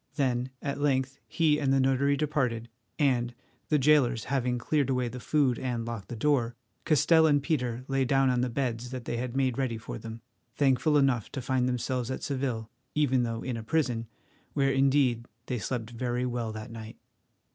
[0.15, 3.35] Then at length he and the notary departed, and,
[3.69, 8.03] the jailers having cleared away the food and locked the door, Castell and Peter lay
[8.03, 10.21] down on the beds that they had made ready for them,
[10.55, 14.07] thankful enough to find themselves at Seville, even though in a prison,
[14.53, 16.97] where indeed they slept very well that night.